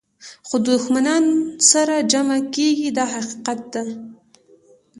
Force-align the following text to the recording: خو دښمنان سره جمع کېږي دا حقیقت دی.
خو 0.47 0.55
دښمنان 0.69 1.25
سره 1.71 1.95
جمع 2.11 2.37
کېږي 2.55 2.89
دا 2.97 3.05
حقیقت 3.13 3.59
دی. 3.73 3.85